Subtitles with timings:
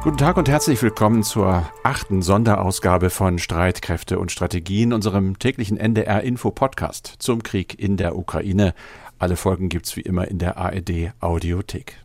[0.00, 7.14] Guten Tag und herzlich willkommen zur achten Sonderausgabe von Streitkräfte und Strategien, unserem täglichen NDR-Info-Podcast
[7.18, 8.74] zum Krieg in der Ukraine.
[9.18, 11.96] Alle Folgen gibt's wie immer in der ARD-Audiothek.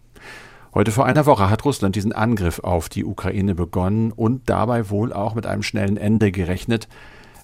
[0.73, 5.13] Heute vor einer Woche hat Russland diesen Angriff auf die Ukraine begonnen und dabei wohl
[5.13, 6.87] auch mit einem schnellen Ende gerechnet.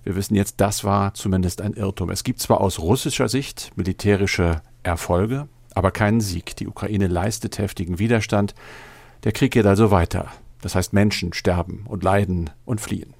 [0.03, 2.09] Wir wissen jetzt, das war zumindest ein Irrtum.
[2.09, 6.55] Es gibt zwar aus russischer Sicht militärische Erfolge, aber keinen Sieg.
[6.55, 8.55] Die Ukraine leistet heftigen Widerstand.
[9.23, 10.27] Der Krieg geht also weiter.
[10.61, 13.13] Das heißt, Menschen sterben und leiden und fliehen.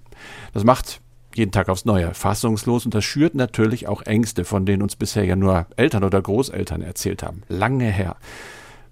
[0.53, 1.01] Das macht
[1.35, 5.23] jeden Tag aufs Neue fassungslos und das schürt natürlich auch Ängste, von denen uns bisher
[5.23, 7.43] ja nur Eltern oder Großeltern erzählt haben.
[7.47, 8.17] Lange her.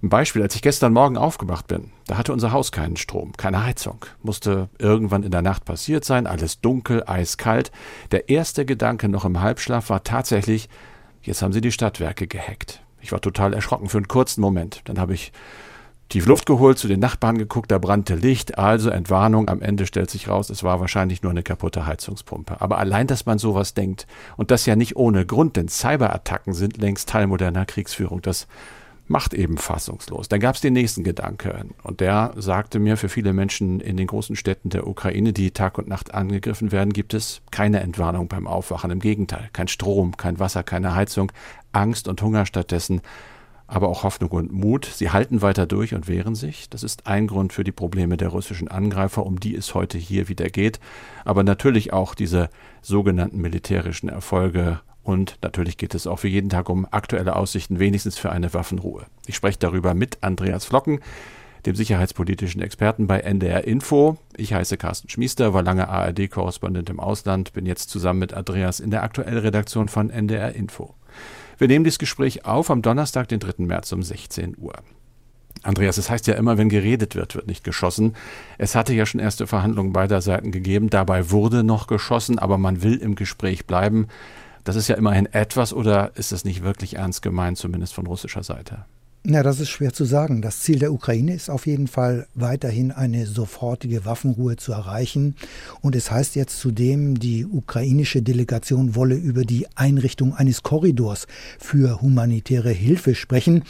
[0.04, 3.64] Ein Beispiel, als ich gestern Morgen aufgewacht bin, da hatte unser Haus keinen Strom, keine
[3.64, 4.05] Heizung.
[4.22, 7.72] Musste irgendwann in der Nacht passiert sein, alles dunkel, eiskalt.
[8.12, 10.70] Der erste Gedanke noch im Halbschlaf war tatsächlich,
[11.24, 12.84] jetzt haben sie die Stadtwerke gehackt.
[13.02, 14.82] Ich war total erschrocken für einen kurzen Moment.
[14.86, 15.32] Dann habe ich
[16.10, 19.50] tief Luft geholt, zu den Nachbarn geguckt, da brannte Licht, also Entwarnung.
[19.50, 22.62] Am Ende stellt sich raus, es war wahrscheinlich nur eine kaputte Heizungspumpe.
[22.62, 26.77] Aber allein, dass man sowas denkt, und das ja nicht ohne Grund, denn Cyberattacken sind
[26.77, 28.48] längst Teil moderner Kriegsführung, das
[29.08, 30.27] macht eben fassungslos.
[30.27, 34.08] Dann gab es den nächsten Gedanken und der sagte mir, für viele Menschen in den
[34.08, 38.48] großen Städten der Ukraine, die Tag und Nacht angegriffen werden, gibt es keine Entwarnung beim
[38.48, 38.92] Aufwachen.
[38.92, 41.32] Im Gegenteil, kein Strom, kein Wasser, keine Heizung,
[41.71, 43.02] Angst und Hunger stattdessen
[43.68, 44.85] aber auch Hoffnung und Mut.
[44.85, 46.70] Sie halten weiter durch und wehren sich.
[46.70, 50.29] Das ist ein Grund für die Probleme der russischen Angreifer, um die es heute hier
[50.29, 50.79] wieder geht.
[51.26, 52.49] Aber natürlich auch diese
[52.82, 54.79] sogenannten militärischen Erfolge.
[55.04, 59.05] Und natürlich geht es auch für jeden Tag um aktuelle Aussichten, wenigstens für eine Waffenruhe.
[59.26, 60.99] Ich spreche darüber mit Andreas Flocken,
[61.65, 64.18] dem sicherheitspolitischen Experten bei NDR Info.
[64.38, 68.91] Ich heiße Carsten Schmiester, war lange ARD-Korrespondent im Ausland, bin jetzt zusammen mit Andreas in
[68.91, 70.94] der aktuellen Redaktion von NDR Info.
[71.58, 73.66] Wir nehmen dieses Gespräch auf am Donnerstag, den 3.
[73.66, 74.75] März um 16 Uhr.
[75.64, 78.16] Andreas, es heißt ja immer, wenn geredet wird, wird nicht geschossen.
[78.58, 80.90] Es hatte ja schon erste Verhandlungen beider Seiten gegeben.
[80.90, 84.08] Dabei wurde noch geschossen, aber man will im Gespräch bleiben.
[84.64, 88.44] Das ist ja immerhin etwas oder ist das nicht wirklich ernst gemeint, zumindest von russischer
[88.44, 88.86] Seite?
[89.26, 90.42] Ja, das ist schwer zu sagen.
[90.42, 95.36] Das Ziel der Ukraine ist auf jeden Fall weiterhin eine sofortige Waffenruhe zu erreichen.
[95.82, 101.28] Und es heißt jetzt zudem, die ukrainische Delegation wolle über die Einrichtung eines Korridors
[101.60, 103.64] für humanitäre Hilfe sprechen.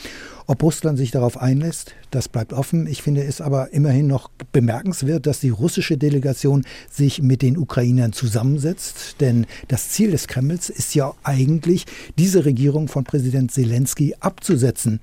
[0.49, 2.87] Ob Russland sich darauf einlässt, das bleibt offen.
[2.87, 8.13] Ich finde es aber immerhin noch bemerkenswert, dass die russische Delegation sich mit den Ukrainern
[8.13, 9.17] zusammensetzt.
[9.19, 11.85] Denn das Ziel des Kremls ist ja eigentlich,
[12.17, 15.01] diese Regierung von Präsident Zelensky abzusetzen.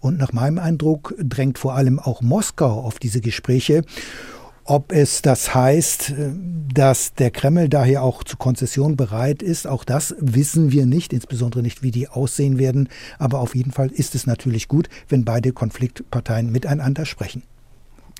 [0.00, 3.82] Und nach meinem Eindruck drängt vor allem auch Moskau auf diese Gespräche.
[4.68, 6.32] Ob es das heißt, äh,
[6.74, 11.62] dass der Kreml daher auch zu Konzession bereit ist, auch das wissen wir nicht, insbesondere
[11.62, 12.88] nicht, wie die aussehen werden.
[13.18, 17.44] Aber auf jeden Fall ist es natürlich gut, wenn beide Konfliktparteien miteinander sprechen.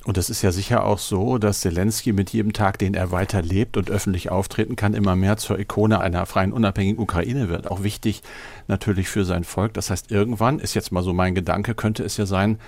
[0.05, 3.43] Und es ist ja sicher auch so, dass Zelensky mit jedem Tag, den er weiter
[3.43, 7.69] lebt und öffentlich auftreten kann, immer mehr zur Ikone einer freien, unabhängigen Ukraine wird.
[7.69, 8.23] Auch wichtig
[8.69, 9.75] natürlich für sein Volk.
[9.75, 12.61] Das heißt, irgendwann ist jetzt mal so mein Gedanke, könnte es ja sein,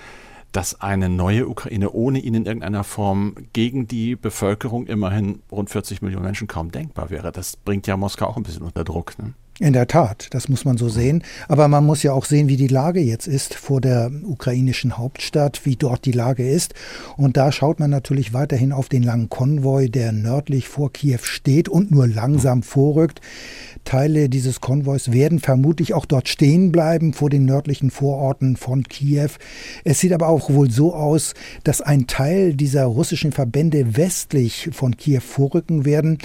[0.51, 6.01] dass eine neue Ukraine ohne ihn in irgendeiner Form gegen die Bevölkerung, immerhin rund 40
[6.01, 7.31] Millionen Menschen, kaum denkbar wäre.
[7.31, 9.17] Das bringt ja Moskau auch ein bisschen unter Druck.
[9.19, 9.33] Ne?
[9.61, 11.21] In der Tat, das muss man so sehen.
[11.49, 15.65] Aber man muss ja auch sehen, wie die Lage jetzt ist vor der ukrainischen Hauptstadt,
[15.65, 16.73] wie dort die Lage ist.
[17.17, 21.67] Und da schaut man natürlich weiterhin auf den langen Konvoi, der nördlich vor Kiew steht
[21.67, 23.19] und nur langsam vorrückt.
[23.89, 29.31] Teile dieses Konvois werden vermutlich auch dort stehen bleiben vor den nördlichen Vororten von Kiew.
[29.83, 31.33] Es sieht aber auch wohl so aus,
[31.63, 36.19] dass ein Teil dieser russischen Verbände westlich von Kiew vorrücken werden.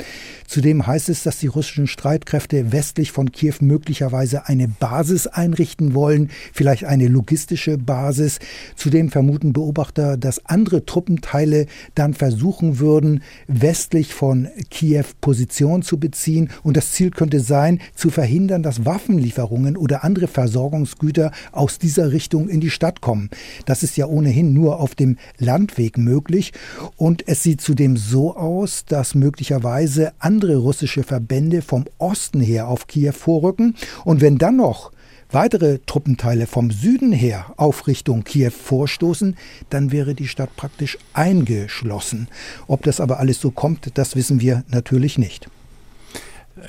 [0.46, 6.28] Zudem heißt es, dass die russischen Streitkräfte westlich von Kiew möglicherweise eine Basis einrichten wollen,
[6.52, 8.40] vielleicht eine logistische Basis.
[8.76, 11.64] Zudem vermuten Beobachter, dass andere Truppenteile
[11.94, 16.50] dann versuchen würden, westlich von Kiew Position zu beziehen.
[16.62, 22.10] Und das Ziel könnte sein, sein, zu verhindern, dass Waffenlieferungen oder andere Versorgungsgüter aus dieser
[22.10, 23.30] Richtung in die Stadt kommen.
[23.64, 26.52] Das ist ja ohnehin nur auf dem Landweg möglich.
[26.96, 32.88] Und es sieht zudem so aus, dass möglicherweise andere russische Verbände vom Osten her auf
[32.88, 33.76] Kiew vorrücken.
[34.04, 34.90] Und wenn dann noch
[35.30, 39.36] weitere Truppenteile vom Süden her auf Richtung Kiew vorstoßen,
[39.70, 42.26] dann wäre die Stadt praktisch eingeschlossen.
[42.66, 45.48] Ob das aber alles so kommt, das wissen wir natürlich nicht.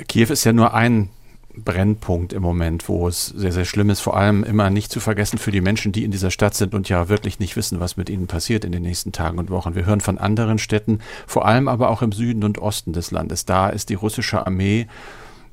[0.08, 1.10] Kiew ist ja nur ein
[1.58, 4.02] Brennpunkt im Moment, wo es sehr, sehr schlimm ist.
[4.02, 6.90] Vor allem immer nicht zu vergessen für die Menschen, die in dieser Stadt sind und
[6.90, 9.76] ja wirklich nicht wissen, was mit ihnen passiert in den nächsten Tagen und Wochen.
[9.76, 13.46] Wir hören von anderen Städten, vor allem aber auch im Süden und Osten des Landes.
[13.46, 14.88] Da ist die russische Armee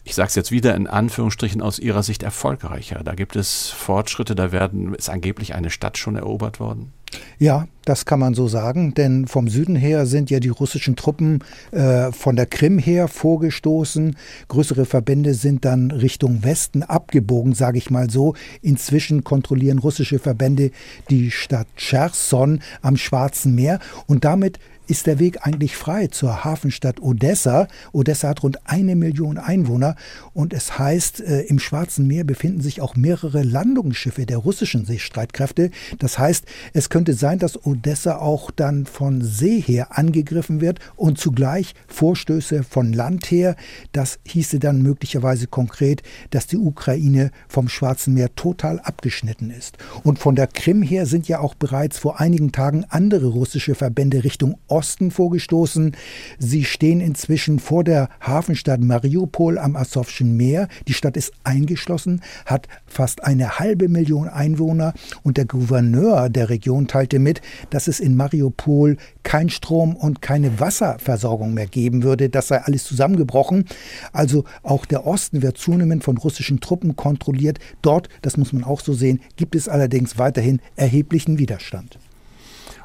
[0.05, 3.02] ich sage es jetzt wieder in Anführungsstrichen aus Ihrer Sicht erfolgreicher.
[3.05, 6.93] Da gibt es Fortschritte, da werden, ist angeblich eine Stadt schon erobert worden.
[7.38, 11.41] Ja, das kann man so sagen, denn vom Süden her sind ja die russischen Truppen
[11.73, 14.17] äh, von der Krim her vorgestoßen.
[14.49, 18.35] Größere Verbände sind dann Richtung Westen abgebogen, sage ich mal so.
[18.61, 20.70] Inzwischen kontrollieren russische Verbände
[21.11, 27.00] die Stadt Cherson am Schwarzen Meer und damit ist der Weg eigentlich frei zur Hafenstadt
[27.00, 27.69] Odessa.
[27.93, 29.96] Odessa hat rund eine Million Einwohner
[30.34, 35.70] und es heißt, äh, im Schwarzen Meer befinden sich auch mehrere Landungsschiffe der russischen Seestreitkräfte.
[35.99, 41.19] Das heißt, es könnte sein, dass Odessa auch dann von See her angegriffen wird und
[41.19, 43.56] zugleich Vorstöße von Land her.
[43.93, 49.79] Das hieße dann möglicherweise konkret, dass die Ukraine vom Schwarzen Meer total abgeschnitten ist.
[50.02, 54.25] Und von der Krim her sind ja auch bereits vor einigen Tagen andere russische Verbände
[54.25, 55.94] Richtung Osten vorgestoßen.
[56.38, 60.66] Sie stehen inzwischen vor der Hafenstadt Mariupol am Asowschen Meer.
[60.88, 66.88] Die Stadt ist eingeschlossen, hat fast eine halbe Million Einwohner und der Gouverneur der Region
[66.88, 72.30] teilte mit, dass es in Mariupol kein Strom und keine Wasserversorgung mehr geben würde.
[72.30, 73.66] Das sei alles zusammengebrochen.
[74.14, 77.58] Also auch der Osten wird zunehmend von russischen Truppen kontrolliert.
[77.82, 81.98] Dort, das muss man auch so sehen, gibt es allerdings weiterhin erheblichen Widerstand.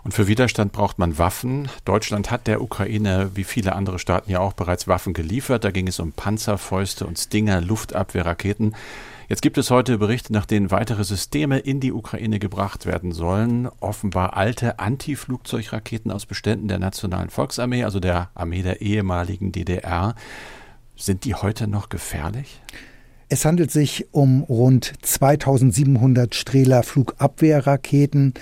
[0.07, 1.67] Und für Widerstand braucht man Waffen.
[1.83, 5.65] Deutschland hat der Ukraine, wie viele andere Staaten ja auch, bereits Waffen geliefert.
[5.65, 8.73] Da ging es um Panzerfäuste und Stinger, Luftabwehrraketen.
[9.27, 13.67] Jetzt gibt es heute Berichte, nach denen weitere Systeme in die Ukraine gebracht werden sollen.
[13.81, 20.15] Offenbar alte Antiflugzeugraketen aus Beständen der Nationalen Volksarmee, also der Armee der ehemaligen DDR.
[20.95, 22.61] Sind die heute noch gefährlich?
[23.27, 28.35] Es handelt sich um rund 2700 Strehler Flugabwehrraketen,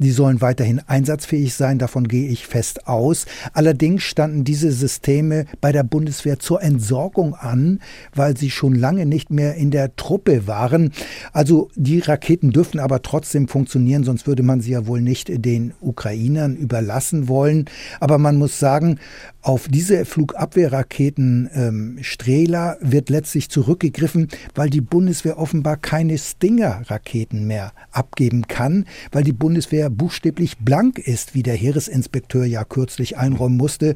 [0.00, 3.26] die sollen weiterhin einsatzfähig sein, davon gehe ich fest aus.
[3.52, 7.80] Allerdings standen diese Systeme bei der Bundeswehr zur Entsorgung an,
[8.14, 10.92] weil sie schon lange nicht mehr in der Truppe waren.
[11.32, 15.74] Also die Raketen dürfen aber trotzdem funktionieren, sonst würde man sie ja wohl nicht den
[15.80, 17.66] Ukrainern überlassen wollen.
[18.00, 18.98] Aber man muss sagen,
[19.42, 27.72] auf diese Flugabwehrraketen ähm, Strehler wird letztlich zurückgegriffen, weil die Bundeswehr offenbar keine Stinger-Raketen mehr
[27.90, 33.94] abgeben kann, weil die Bundeswehr buchstäblich blank ist, wie der Heeresinspekteur ja kürzlich einräumen musste.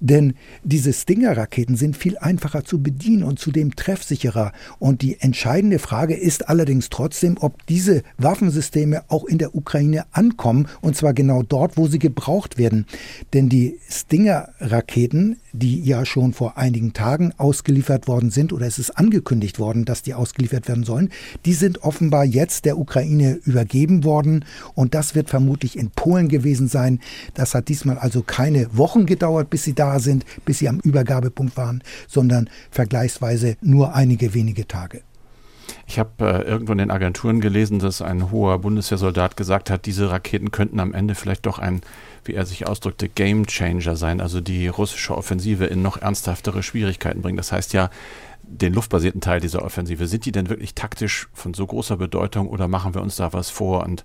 [0.00, 4.52] Denn diese Stinger-Raketen sind viel einfacher zu bedienen und zudem treffsicherer.
[4.78, 10.68] Und die entscheidende Frage ist allerdings trotzdem, ob diese Waffensysteme auch in der Ukraine ankommen,
[10.80, 12.86] und zwar genau dort, wo sie gebraucht werden.
[13.32, 18.96] Denn die Stinger-Raketen, die ja schon vor einigen Tagen ausgeliefert worden sind, oder es ist
[18.98, 21.10] angekündigt worden, dass die ausgeliefert werden sollen,
[21.44, 24.44] die sind offenbar jetzt der Ukraine übergeben worden.
[24.74, 27.00] Und das wird vermutlich in Polen gewesen sein.
[27.34, 31.56] Das hat diesmal also keine Wochen gedauert, bis sie da sind, bis sie am Übergabepunkt
[31.56, 35.02] waren, sondern vergleichsweise nur einige wenige Tage.
[35.88, 40.10] Ich habe äh, irgendwo in den Agenturen gelesen, dass ein hoher Bundeswehrsoldat gesagt hat, diese
[40.10, 41.80] Raketen könnten am Ende vielleicht doch ein,
[42.24, 47.22] wie er sich ausdrückte, Game Changer sein, also die russische Offensive in noch ernsthaftere Schwierigkeiten
[47.22, 47.38] bringen.
[47.38, 47.90] Das heißt ja,
[48.42, 52.68] den luftbasierten Teil dieser Offensive, sind die denn wirklich taktisch von so großer Bedeutung oder
[52.68, 54.04] machen wir uns da was vor und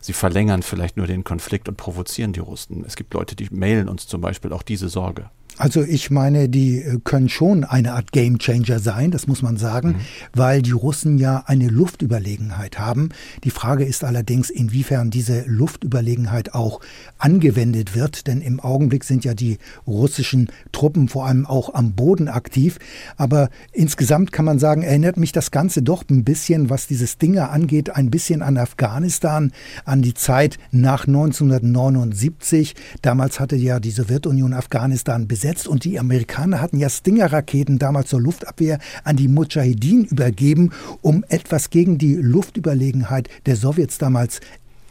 [0.00, 2.84] sie verlängern vielleicht nur den Konflikt und provozieren die Russen?
[2.84, 5.30] Es gibt Leute, die mailen uns zum Beispiel auch diese Sorge.
[5.56, 9.88] Also ich meine, die äh, können schon eine Art Gamechanger sein, das muss man sagen,
[9.88, 9.96] mhm.
[10.32, 13.10] weil die Russen ja eine Luftüberlegenheit haben.
[13.44, 16.80] Die Frage ist allerdings, inwiefern diese Luftüberlegenheit auch
[17.18, 22.28] angewendet wird, denn im Augenblick sind ja die russischen Truppen vor allem auch am Boden
[22.28, 22.78] aktiv.
[23.16, 27.50] Aber insgesamt kann man sagen, erinnert mich das Ganze doch ein bisschen, was dieses Dinge
[27.50, 29.52] angeht, ein bisschen an Afghanistan,
[29.84, 32.74] an die Zeit nach 1979.
[33.02, 38.08] Damals hatte ja die Sowjetunion Afghanistan besetzt besetzt und die Amerikaner hatten ja Stinger-Raketen damals
[38.08, 40.70] zur Luftabwehr an die Mujahideen übergeben,
[41.02, 44.40] um etwas gegen die Luftüberlegenheit der Sowjets damals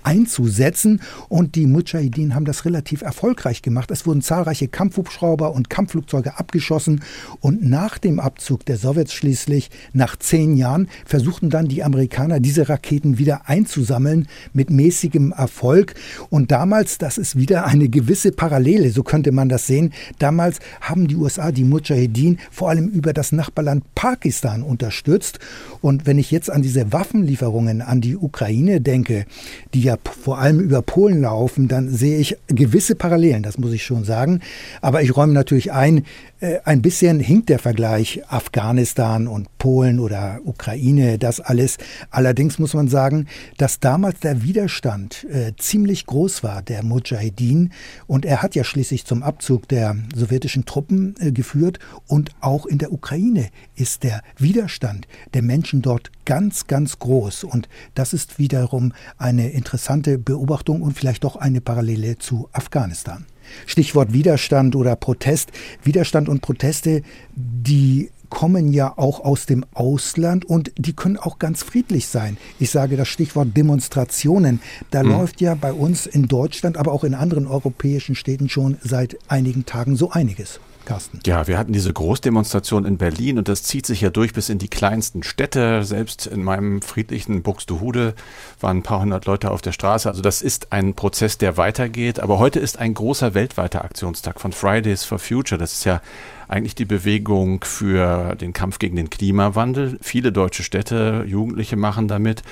[0.04, 1.02] einzusetzen.
[1.30, 3.92] Und die Mujahideen haben das relativ erfolgreich gemacht.
[3.92, 7.04] Es wurden zahlreiche Kampfhubschrauber und Kampfflugzeuge abgeschossen.
[7.40, 12.70] Und nach dem Abzug der Sowjets schließlich, nach zehn Jahren, versuchten dann die Amerikaner, diese
[12.70, 15.96] Raketen wieder einzusammeln mit mäßigem Erfolg.
[16.30, 19.94] Und damals, das ist wieder eine gewisse Parallele, so könnte man das sehen.
[20.20, 25.40] Damals haben die USA die Mujahideen vor allem über das Nachbarland Pakistan unterstützt.
[25.82, 29.26] Und wenn ich jetzt an diese Waffenlieferungen an die Ukraine denke,
[29.74, 33.84] die ja vor allem über Polen laufen, dann sehe ich gewisse Parallelen, das muss ich
[33.84, 34.42] schon sagen.
[34.82, 36.06] Aber ich räume natürlich ein,
[36.40, 41.78] äh, ein bisschen hinkt der Vergleich Afghanistan und Polen oder Ukraine, das alles.
[42.10, 43.28] Allerdings muss man sagen,
[43.58, 47.72] dass damals der Widerstand äh, ziemlich groß war, der Mujahedin.
[48.06, 51.80] Und er hat ja schließlich zum Abzug der sowjetischen Truppen äh, geführt.
[52.08, 57.46] Und auch in der Ukraine ist der Widerstand der Menschen dort ganz, ganz groß.
[57.46, 63.26] Und das ist wiederum eine interessante Beobachtung und vielleicht doch eine Parallele zu Afghanistan.
[63.66, 65.52] Stichwort Widerstand oder Protest.
[65.84, 67.02] Widerstand und Proteste,
[67.36, 72.38] die kommen ja auch aus dem Ausland und die können auch ganz friedlich sein.
[72.60, 74.60] Ich sage das Stichwort Demonstrationen.
[74.90, 75.12] Da mhm.
[75.12, 79.68] läuft ja bei uns in Deutschland, aber auch in anderen europäischen Städten schon seit einigen
[79.68, 80.60] Tagen so einiges.
[80.86, 81.20] Carsten.
[81.26, 84.60] Ja, wir hatten diese Großdemonstration in Berlin und das zieht sich ja durch bis in
[84.60, 85.84] die kleinsten Städte.
[85.84, 88.14] Selbst in meinem friedlichen Buxtehude
[88.60, 90.10] waren ein paar hundert Leute auf der Straße.
[90.10, 92.20] Also das ist ein Prozess, der weitergeht.
[92.20, 95.60] Aber heute ist ein großer weltweiter Aktionstag von Fridays for Future.
[95.60, 96.02] Das ist ja
[96.48, 99.98] eigentlich die Bewegung für den Kampf gegen den Klimawandel.
[100.02, 102.44] Viele deutsche Städte, Jugendliche machen damit.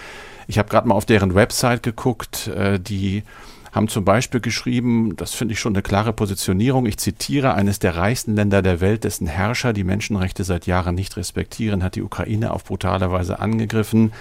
[0.48, 3.24] Ich habe gerade mal auf deren Website geguckt, äh, die
[3.72, 7.96] haben zum Beispiel geschrieben, das finde ich schon eine klare Positionierung, ich zitiere, eines der
[7.96, 12.52] reichsten Länder der Welt, dessen Herrscher die Menschenrechte seit Jahren nicht respektieren, hat die Ukraine
[12.52, 14.12] auf brutale Weise angegriffen.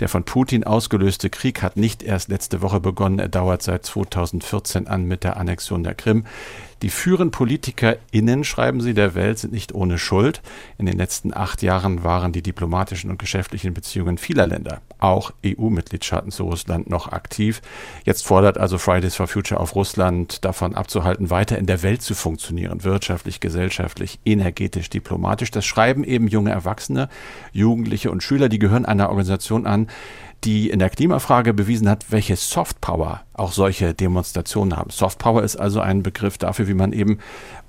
[0.00, 4.88] Der von Putin ausgelöste Krieg hat nicht erst letzte Woche begonnen, er dauert seit 2014
[4.88, 6.24] an mit der Annexion der Krim.
[6.84, 10.42] Die führenden PolitikerInnen, schreiben sie, der Welt sind nicht ohne Schuld.
[10.76, 16.30] In den letzten acht Jahren waren die diplomatischen und geschäftlichen Beziehungen vieler Länder, auch EU-Mitgliedstaaten
[16.30, 17.62] zu Russland, noch aktiv.
[18.04, 22.14] Jetzt fordert also Fridays for Future auf Russland davon abzuhalten, weiter in der Welt zu
[22.14, 25.50] funktionieren, wirtschaftlich, gesellschaftlich, energetisch, diplomatisch.
[25.50, 27.08] Das schreiben eben junge Erwachsene,
[27.52, 29.88] Jugendliche und Schüler, die gehören einer Organisation an,
[30.44, 34.90] die in der Klimafrage bewiesen hat, welche Softpower auch solche Demonstrationen haben.
[34.90, 37.18] Softpower ist also ein Begriff dafür, wie man eben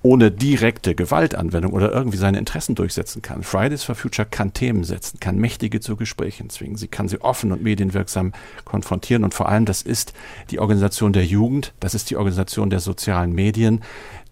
[0.04, 3.42] ohne direkte Gewaltanwendung oder irgendwie seine Interessen durchsetzen kann.
[3.42, 6.78] Fridays for Future kann Themen setzen, kann Mächtige zu Gesprächen zwingen.
[6.78, 8.34] Sie kann sie offen und medienwirksam
[8.66, 10.14] konfrontieren und vor allem das ist
[10.52, 13.82] die Organisation der Jugend, das ist die Organisation der sozialen Medien,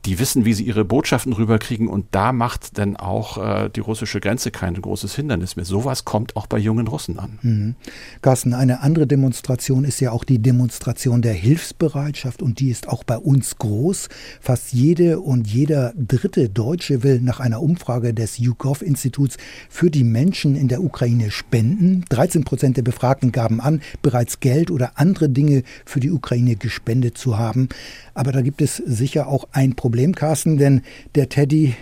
[0.06, 4.20] die wissen, wie sie ihre Botschaften rüberkriegen und da macht dann auch äh, die russische
[4.20, 5.66] Grenze kein großes Hindernis mehr.
[5.66, 7.40] Sowas kommt auch bei jungen Russen an.
[7.42, 7.76] Mhm.
[8.22, 13.04] Carsten, eine andere Demonstration ist ja auch die Demonstration der Hilfsbereitschaft und die ist auch
[13.04, 14.10] bei uns groß.
[14.42, 19.38] Fast jede und jeder dritte Deutsche will nach einer Umfrage des YouGov-Instituts
[19.70, 22.06] für die Menschen in der Ukraine spenden.
[22.10, 27.18] 13 Prozent der Befragten gaben an, bereits Geld oder andere Dinge für die Ukraine gespendet
[27.18, 27.70] zu haben.
[28.14, 30.82] Aber da gibt es sicher auch ein Problem, Carsten, denn
[31.16, 31.76] der Teddy,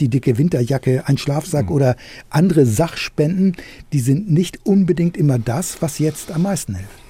[0.00, 1.72] die dicke Winterjacke, ein Schlafsack mhm.
[1.72, 1.96] oder
[2.28, 3.56] andere Sachspenden,
[3.92, 7.03] die sind nicht unbedingt immer das, was jetzt am meisten hilft.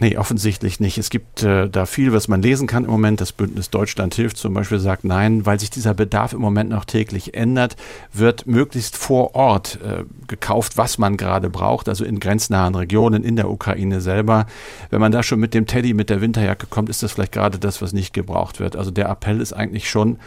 [0.00, 0.96] Nee, offensichtlich nicht.
[0.96, 3.20] Es gibt äh, da viel, was man lesen kann im Moment.
[3.20, 6.84] Das Bündnis Deutschland hilft zum Beispiel sagt, nein, weil sich dieser Bedarf im Moment noch
[6.84, 7.74] täglich ändert,
[8.12, 13.34] wird möglichst vor Ort äh, gekauft, was man gerade braucht, also in grenznahen Regionen, in
[13.34, 14.46] der Ukraine selber.
[14.90, 17.58] Wenn man da schon mit dem Teddy, mit der Winterjacke kommt, ist das vielleicht gerade
[17.58, 18.76] das, was nicht gebraucht wird.
[18.76, 20.18] Also der Appell ist eigentlich schon,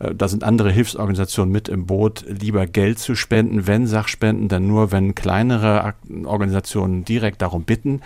[0.00, 4.66] äh, da sind andere Hilfsorganisationen mit im Boot, lieber Geld zu spenden, wenn Sachspenden, dann
[4.66, 5.94] nur, wenn kleinere
[6.24, 8.00] Organisationen direkt darum bitten.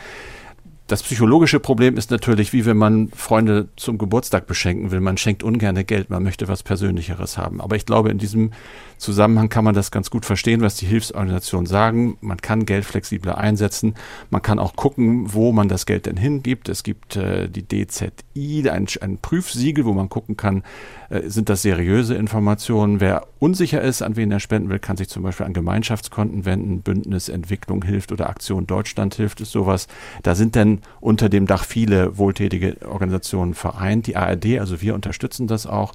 [0.87, 5.01] Das psychologische Problem ist natürlich, wie wenn man Freunde zum Geburtstag beschenken will.
[5.01, 7.63] Man schenkt ungerne Geld, man möchte was Persönlicheres haben.
[7.63, 8.51] Aber ich glaube, in diesem
[8.99, 12.19] Zusammenhang kann man das ganz gut verstehen, was die Hilfsorganisationen sagen.
[12.21, 13.95] Man kann Geld flexibler einsetzen.
[14.29, 16.69] Man kann auch gucken, wo man das Geld denn hingibt.
[16.69, 20.65] Es gibt äh, die DZI, ein, ein, Prüfsiegel, wo man gucken kann,
[21.09, 23.01] äh, sind das seriöse Informationen.
[23.01, 26.83] Wer unsicher ist, an wen er spenden will, kann sich zum Beispiel an Gemeinschaftskonten wenden.
[26.83, 29.89] Bündnis Entwicklung hilft oder Aktion Deutschland hilft, ist sowas.
[30.23, 34.07] Da sind dann unter dem Dach viele wohltätige Organisationen vereint.
[34.07, 35.93] Die ARD, also wir unterstützen das auch.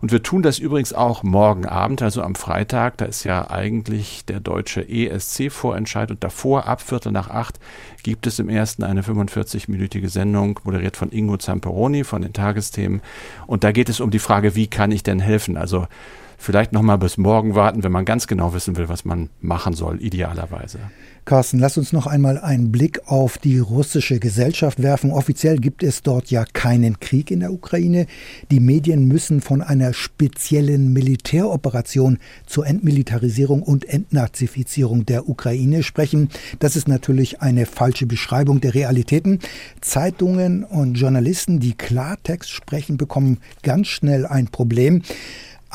[0.00, 2.98] Und wir tun das übrigens auch morgen Abend, also am Freitag.
[2.98, 7.58] Da ist ja eigentlich der deutsche ESC-Vorentscheid und davor, ab Viertel nach acht,
[8.02, 13.00] gibt es im ersten eine 45-minütige Sendung, moderiert von Ingo Zamperoni von den Tagesthemen.
[13.46, 15.56] Und da geht es um die Frage, wie kann ich denn helfen?
[15.56, 15.86] Also
[16.38, 20.02] vielleicht nochmal bis morgen warten, wenn man ganz genau wissen will, was man machen soll,
[20.02, 20.78] idealerweise.
[21.26, 25.10] Carsten, lass uns noch einmal einen Blick auf die russische Gesellschaft werfen.
[25.10, 28.06] Offiziell gibt es dort ja keinen Krieg in der Ukraine.
[28.52, 36.28] Die Medien müssen von einer speziellen Militäroperation zur Entmilitarisierung und Entnazifizierung der Ukraine sprechen.
[36.60, 39.40] Das ist natürlich eine falsche Beschreibung der Realitäten.
[39.80, 45.02] Zeitungen und Journalisten, die Klartext sprechen, bekommen ganz schnell ein Problem.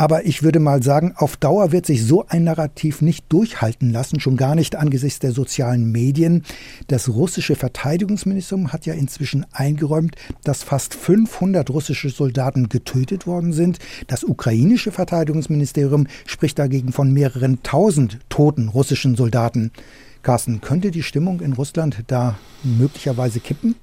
[0.01, 4.20] Aber ich würde mal sagen, auf Dauer wird sich so ein Narrativ nicht durchhalten lassen,
[4.20, 6.43] schon gar nicht angesichts der sozialen Medien.
[6.88, 13.77] Das russische Verteidigungsministerium hat ja inzwischen eingeräumt, dass fast 500 russische Soldaten getötet worden sind.
[14.08, 19.70] Das ukrainische Verteidigungsministerium spricht dagegen von mehreren tausend toten russischen Soldaten.
[20.24, 23.75] Carsten, könnte die Stimmung in Russland da möglicherweise kippen?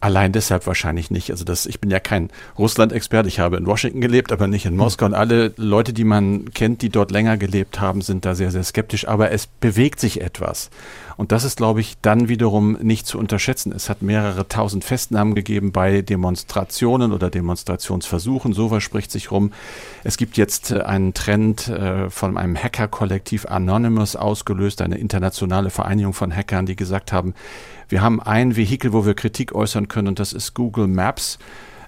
[0.00, 1.30] Allein deshalb wahrscheinlich nicht.
[1.30, 3.28] Also das, ich bin ja kein Russland-Experte.
[3.28, 5.06] Ich habe in Washington gelebt, aber nicht in Moskau.
[5.06, 8.62] Und alle Leute, die man kennt, die dort länger gelebt haben, sind da sehr, sehr
[8.62, 9.08] skeptisch.
[9.08, 10.70] Aber es bewegt sich etwas.
[11.16, 13.72] Und das ist, glaube ich, dann wiederum nicht zu unterschätzen.
[13.72, 18.52] Es hat mehrere tausend Festnahmen gegeben bei Demonstrationen oder Demonstrationsversuchen.
[18.52, 19.52] Sowas spricht sich rum.
[20.04, 26.12] Es gibt jetzt äh, einen Trend äh, von einem Hacker-Kollektiv Anonymous ausgelöst, eine internationale Vereinigung
[26.12, 27.34] von Hackern, die gesagt haben,
[27.88, 31.38] wir haben ein Vehikel, wo wir Kritik äußern können und das ist Google Maps.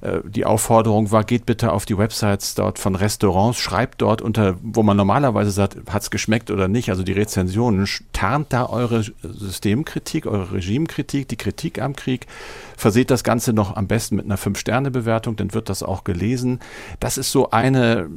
[0.01, 4.57] Äh, die Aufforderung war, geht bitte auf die Websites dort von Restaurants, schreibt dort unter,
[4.63, 10.27] wo man normalerweise sagt, hat's geschmeckt oder nicht, also die Rezensionen, tarnt da eure Systemkritik,
[10.27, 12.27] eure Regimekritik, die Kritik am Krieg,
[12.77, 16.61] verseht das Ganze noch am besten mit einer Fünf-Sterne-Bewertung, dann wird das auch gelesen.
[16.99, 18.09] Das ist so eine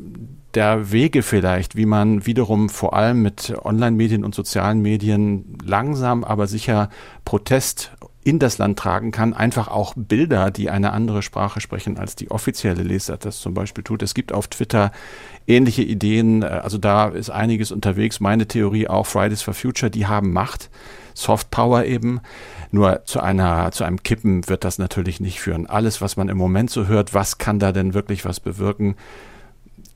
[0.54, 6.46] der Wege vielleicht, wie man wiederum vor allem mit Online-Medien und sozialen Medien langsam, aber
[6.46, 6.90] sicher
[7.26, 7.92] Protest
[8.26, 12.32] in das Land tragen kann, einfach auch Bilder, die eine andere Sprache sprechen, als die
[12.32, 14.02] offizielle Lesart das zum Beispiel tut.
[14.02, 14.92] Es gibt auf Twitter
[15.48, 18.20] ähnliche Ideen, äh, also da ist einiges unterwegs.
[18.20, 20.70] Meine Theorie auch Fridays for Future, die haben Macht,
[21.14, 22.22] Soft Power eben.
[22.72, 25.68] Nur zu einer, zu einem Kippen wird das natürlich nicht führen.
[25.68, 28.96] Alles, was man im Moment so hört, was kann da denn wirklich was bewirken?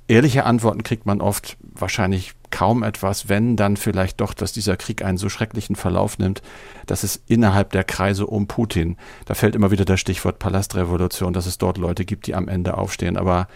[0.08, 5.04] Ehrliche Antworten kriegt man oft wahrscheinlich kaum etwas, wenn dann vielleicht doch, dass dieser Krieg
[5.04, 6.42] einen so schrecklichen Verlauf nimmt,
[6.86, 8.96] dass es innerhalb der Kreise um Putin,
[9.26, 12.78] da fällt immer wieder das Stichwort Palastrevolution, dass es dort Leute gibt, die am Ende
[12.78, 13.18] aufstehen.
[13.18, 13.48] Aber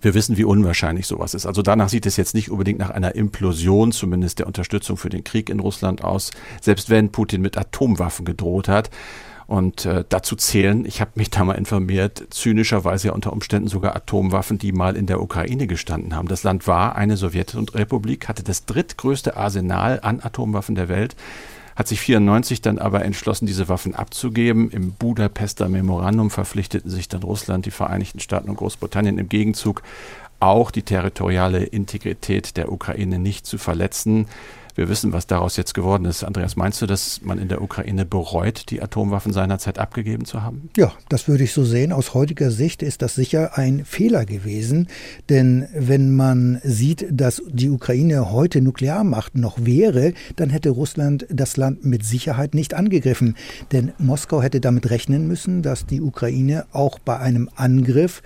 [0.00, 1.46] wir wissen, wie unwahrscheinlich sowas ist.
[1.46, 5.24] Also danach sieht es jetzt nicht unbedingt nach einer Implosion, zumindest der Unterstützung für den
[5.24, 8.90] Krieg in Russland aus, selbst wenn Putin mit Atomwaffen gedroht hat.
[9.46, 13.96] Und äh, dazu zählen, ich habe mich da mal informiert, zynischerweise ja unter Umständen sogar
[13.96, 16.28] Atomwaffen, die mal in der Ukraine gestanden haben.
[16.28, 21.16] Das Land war eine Sowjetrepublik, hatte das drittgrößte Arsenal an Atomwaffen der Welt,
[21.76, 24.70] hat sich 94 dann aber entschlossen, diese Waffen abzugeben.
[24.70, 29.82] Im Budapester Memorandum verpflichteten sich dann Russland, die Vereinigten Staaten und Großbritannien im Gegenzug
[30.42, 34.26] auch die territoriale Integrität der Ukraine nicht zu verletzen.
[34.74, 36.24] Wir wissen, was daraus jetzt geworden ist.
[36.24, 40.70] Andreas, meinst du, dass man in der Ukraine bereut, die Atomwaffen seinerzeit abgegeben zu haben?
[40.78, 41.92] Ja, das würde ich so sehen.
[41.92, 44.88] Aus heutiger Sicht ist das sicher ein Fehler gewesen.
[45.28, 51.58] Denn wenn man sieht, dass die Ukraine heute Nuklearmacht noch wäre, dann hätte Russland das
[51.58, 53.36] Land mit Sicherheit nicht angegriffen.
[53.72, 58.22] Denn Moskau hätte damit rechnen müssen, dass die Ukraine auch bei einem Angriff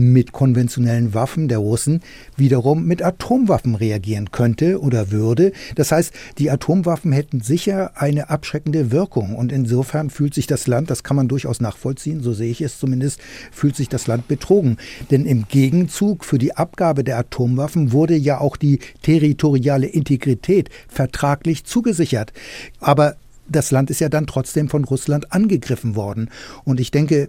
[0.00, 2.00] mit konventionellen Waffen der Russen
[2.36, 5.52] wiederum mit Atomwaffen reagieren könnte oder würde.
[5.74, 9.36] Das heißt, die Atomwaffen hätten sicher eine abschreckende Wirkung.
[9.36, 12.78] Und insofern fühlt sich das Land, das kann man durchaus nachvollziehen, so sehe ich es
[12.78, 13.20] zumindest,
[13.52, 14.78] fühlt sich das Land betrogen.
[15.10, 21.64] Denn im Gegenzug für die Abgabe der Atomwaffen wurde ja auch die territoriale Integrität vertraglich
[21.64, 22.32] zugesichert.
[22.80, 23.16] Aber
[23.50, 26.30] das Land ist ja dann trotzdem von Russland angegriffen worden.
[26.64, 27.28] Und ich denke,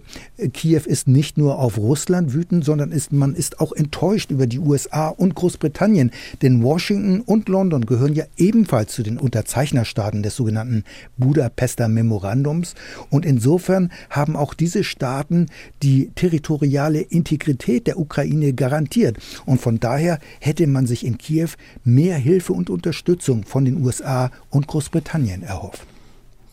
[0.52, 4.60] Kiew ist nicht nur auf Russland wütend, sondern ist, man ist auch enttäuscht über die
[4.60, 6.12] USA und Großbritannien.
[6.40, 10.84] Denn Washington und London gehören ja ebenfalls zu den Unterzeichnerstaaten des sogenannten
[11.16, 12.74] Budapester Memorandums.
[13.10, 15.46] Und insofern haben auch diese Staaten
[15.82, 19.16] die territoriale Integrität der Ukraine garantiert.
[19.44, 21.50] Und von daher hätte man sich in Kiew
[21.84, 25.91] mehr Hilfe und Unterstützung von den USA und Großbritannien erhofft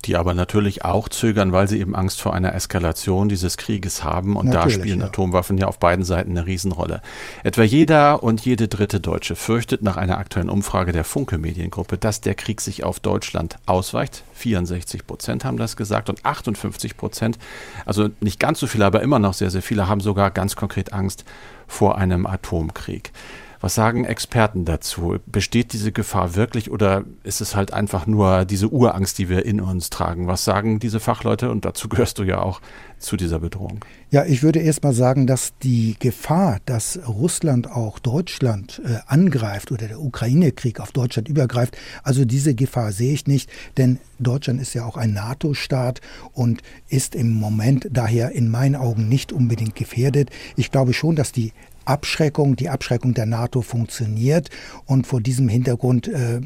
[0.06, 4.36] die aber natürlich auch zögern, weil sie eben Angst vor einer Eskalation dieses Krieges haben.
[4.36, 5.06] Und natürlich, da spielen ja.
[5.08, 7.02] Atomwaffen ja auf beiden Seiten eine Riesenrolle.
[7.44, 12.22] Etwa jeder und jede dritte Deutsche fürchtet nach einer aktuellen Umfrage der Funke Mediengruppe, dass
[12.22, 14.24] der Krieg sich auf Deutschland ausweicht.
[14.34, 17.38] 64 Prozent haben das gesagt und 58 Prozent,
[17.86, 20.94] also nicht ganz so viele, aber immer noch sehr, sehr viele, haben sogar ganz konkret
[20.94, 21.26] Angst
[21.68, 23.12] vor einem Atomkrieg.
[23.62, 25.18] Was sagen Experten dazu?
[25.26, 29.60] Besteht diese Gefahr wirklich oder ist es halt einfach nur diese Urangst, die wir in
[29.60, 30.28] uns tragen?
[30.28, 31.52] Was sagen diese Fachleute?
[31.52, 32.62] Und dazu gehörst du ja auch
[33.00, 33.84] zu dieser Bedrohung.
[34.12, 39.72] Ja, ich würde erst mal sagen, dass die Gefahr, dass Russland auch Deutschland äh, angreift
[39.72, 44.74] oder der Ukraine-Krieg auf Deutschland übergreift, also diese Gefahr sehe ich nicht, denn Deutschland ist
[44.74, 46.02] ja auch ein NATO-Staat
[46.34, 50.30] und ist im Moment daher in meinen Augen nicht unbedingt gefährdet.
[50.56, 51.54] Ich glaube schon, dass die
[51.90, 54.50] Abschreckung, die Abschreckung der NATO funktioniert.
[54.86, 56.42] Und vor diesem Hintergrund äh,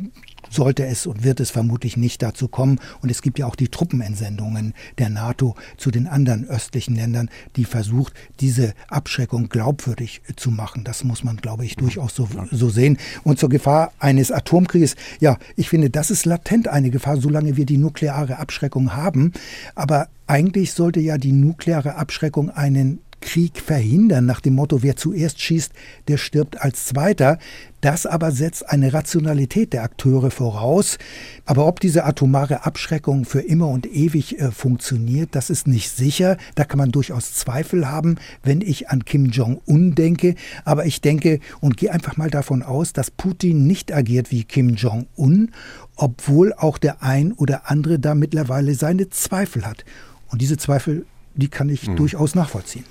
[0.49, 2.79] sollte es und wird es vermutlich nicht dazu kommen.
[3.01, 7.65] Und es gibt ja auch die Truppenentsendungen der NATO zu den anderen östlichen Ländern, die
[7.65, 10.83] versucht, diese Abschreckung glaubwürdig zu machen.
[10.83, 12.97] Das muss man, glaube ich, durchaus so, so sehen.
[13.23, 17.65] Und zur Gefahr eines Atomkrieges, ja, ich finde, das ist latent eine Gefahr, solange wir
[17.65, 19.33] die nukleare Abschreckung haben.
[19.75, 25.41] Aber eigentlich sollte ja die nukleare Abschreckung einen Krieg verhindern, nach dem Motto, wer zuerst
[25.41, 25.71] schießt,
[26.09, 27.39] der stirbt als Zweiter.
[27.79, 30.97] Das aber setzt eine Rationalität der Akteure voraus.
[31.45, 36.37] Aber ob diese atomare Abschreckung für immer und ewig äh, funktioniert, das ist nicht sicher.
[36.55, 40.35] Da kann man durchaus Zweifel haben, wenn ich an Kim Jong-un denke.
[40.65, 44.75] Aber ich denke und gehe einfach mal davon aus, dass Putin nicht agiert wie Kim
[44.75, 45.51] Jong-un,
[45.95, 49.85] obwohl auch der ein oder andere da mittlerweile seine Zweifel hat.
[50.27, 51.05] Und diese Zweifel,
[51.35, 51.95] die kann ich hm.
[51.95, 52.85] durchaus nachvollziehen.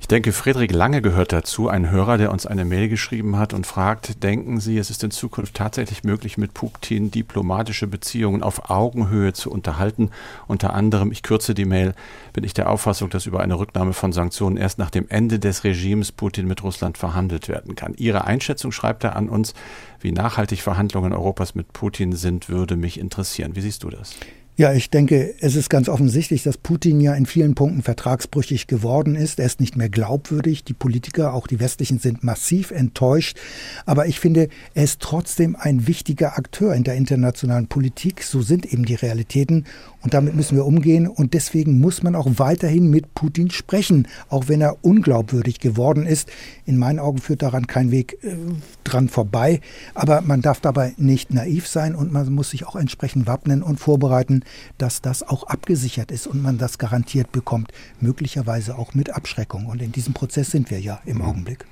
[0.00, 3.66] Ich denke, Friedrich Lange gehört dazu, ein Hörer, der uns eine Mail geschrieben hat und
[3.66, 9.32] fragt, denken Sie, es ist in Zukunft tatsächlich möglich, mit Putin diplomatische Beziehungen auf Augenhöhe
[9.32, 10.10] zu unterhalten?
[10.46, 11.94] Unter anderem, ich kürze die Mail,
[12.32, 15.64] bin ich der Auffassung, dass über eine Rücknahme von Sanktionen erst nach dem Ende des
[15.64, 17.94] Regimes Putin mit Russland verhandelt werden kann.
[17.96, 19.54] Ihre Einschätzung schreibt er an uns,
[20.00, 23.56] wie nachhaltig Verhandlungen Europas mit Putin sind, würde mich interessieren.
[23.56, 24.14] Wie siehst du das?
[24.58, 29.14] Ja, ich denke, es ist ganz offensichtlich, dass Putin ja in vielen Punkten vertragsbrüchig geworden
[29.14, 29.38] ist.
[29.38, 30.64] Er ist nicht mehr glaubwürdig.
[30.64, 33.38] Die Politiker, auch die westlichen, sind massiv enttäuscht.
[33.86, 38.24] Aber ich finde, er ist trotzdem ein wichtiger Akteur in der internationalen Politik.
[38.24, 39.64] So sind eben die Realitäten.
[40.02, 41.06] Und damit müssen wir umgehen.
[41.06, 46.30] Und deswegen muss man auch weiterhin mit Putin sprechen, auch wenn er unglaubwürdig geworden ist.
[46.66, 48.34] In meinen Augen führt daran kein Weg äh,
[48.82, 49.60] dran vorbei.
[49.94, 53.78] Aber man darf dabei nicht naiv sein und man muss sich auch entsprechend wappnen und
[53.78, 54.42] vorbereiten
[54.78, 59.66] dass das auch abgesichert ist und man das garantiert bekommt, möglicherweise auch mit Abschreckung.
[59.66, 61.64] Und in diesem Prozess sind wir ja im Augenblick.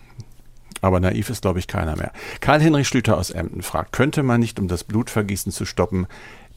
[0.82, 2.12] Aber naiv ist, glaube ich, keiner mehr.
[2.40, 6.06] Karl-Henrich Schlüter aus Emden fragt, könnte man nicht, um das Blutvergießen zu stoppen,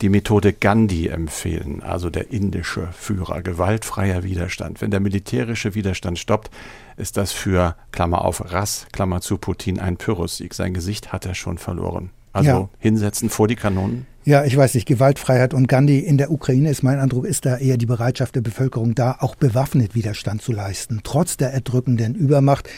[0.01, 4.81] die Methode Gandhi empfehlen, also der indische Führer, gewaltfreier Widerstand.
[4.81, 6.51] Wenn der militärische Widerstand stoppt,
[6.95, 10.53] ist das für, Klammer auf, Rass, Klammer zu Putin, ein Pyrrhussieg.
[10.53, 12.11] Sein Gesicht hat er schon verloren.
[12.31, 12.69] Also ja.
[12.79, 14.05] hinsetzen vor die Kanonen?
[14.29, 17.57] Ja, ich weiß nicht, Gewaltfreiheit und Gandhi in der Ukraine ist mein Eindruck, ist da
[17.57, 22.69] eher die Bereitschaft der Bevölkerung da, auch bewaffnet Widerstand zu leisten, trotz der erdrückenden Übermacht.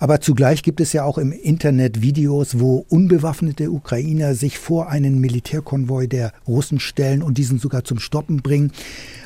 [0.00, 5.20] Aber zugleich gibt es ja auch im Internet Videos, wo unbewaffnete Ukrainer sich vor einen
[5.20, 8.72] Militärkonvoi der Russen stellen und diesen sogar zum Stoppen bringen.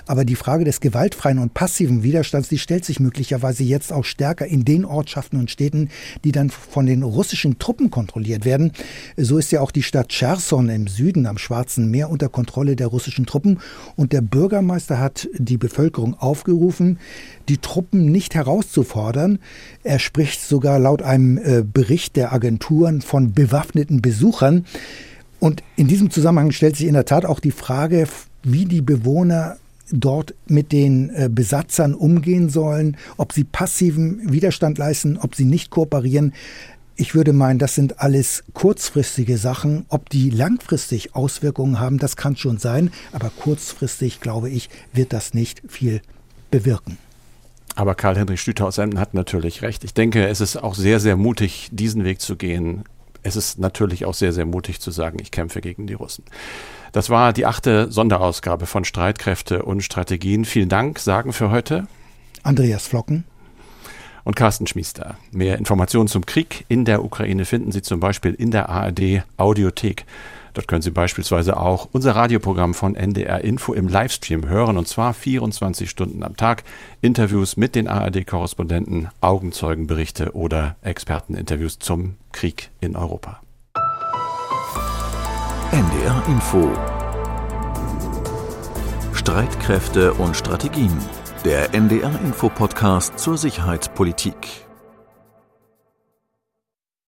[0.07, 4.45] Aber die Frage des gewaltfreien und passiven Widerstands, die stellt sich möglicherweise jetzt auch stärker
[4.45, 5.89] in den Ortschaften und Städten,
[6.25, 8.73] die dann von den russischen Truppen kontrolliert werden.
[9.17, 12.89] So ist ja auch die Stadt Cherson im Süden am Schwarzen Meer unter Kontrolle der
[12.89, 13.61] russischen Truppen.
[13.97, 16.99] Und der Bürgermeister hat die Bevölkerung aufgerufen,
[17.49, 19.39] die Truppen nicht herauszufordern.
[19.83, 24.65] Er spricht sogar laut einem äh, Bericht der Agenturen von bewaffneten Besuchern.
[25.39, 28.07] Und in diesem Zusammenhang stellt sich in der Tat auch die Frage,
[28.43, 29.57] wie die Bewohner
[29.93, 35.71] dort mit den äh, Besatzern umgehen sollen, ob sie passiven Widerstand leisten, ob sie nicht
[35.71, 36.33] kooperieren.
[37.01, 39.87] Ich würde meinen, das sind alles kurzfristige Sachen.
[39.89, 42.91] Ob die langfristig Auswirkungen haben, das kann schon sein.
[43.13, 46.03] Aber kurzfristig, glaube ich, wird das nicht viel
[46.51, 46.99] bewirken.
[47.75, 49.83] Aber Karl-Heinrich Stüter aus Emden hat natürlich recht.
[49.83, 52.85] Ich denke, es ist auch sehr, sehr mutig, diesen Weg zu gehen.
[53.23, 56.25] Es ist natürlich auch sehr, sehr mutig zu sagen, ich kämpfe gegen die Russen.
[56.93, 60.45] Das war die achte Sonderausgabe von Streitkräfte und Strategien.
[60.45, 61.87] Vielen Dank, sagen für heute
[62.43, 63.25] Andreas Flocken
[64.25, 65.17] und Carsten Schmiester.
[65.33, 70.05] Mehr Informationen zum Krieg in der Ukraine finden Sie zum Beispiel in der ARD Audiothek.
[70.55, 75.15] Dort können Sie beispielsweise auch unser Radioprogramm von NDR Info im Livestream hören und zwar
[75.15, 76.65] 24 Stunden am Tag.
[77.01, 83.41] Interviews mit den ARD-Korrespondenten, Augenzeugenberichte oder Experteninterviews zum Krieg in Europa.
[85.73, 86.69] NDR Info
[89.15, 90.99] Streitkräfte und Strategien.
[91.45, 94.70] Der NDR Info Podcast zur Sicherheitspolitik.